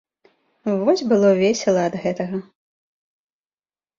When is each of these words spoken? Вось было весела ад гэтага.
Вось 0.85 1.03
было 1.11 1.29
весела 1.41 1.83
ад 1.89 1.95
гэтага. 2.05 2.37